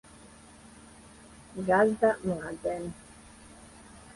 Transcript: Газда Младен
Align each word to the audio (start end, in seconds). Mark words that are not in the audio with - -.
Газда 1.67 2.17
Младен 2.25 2.83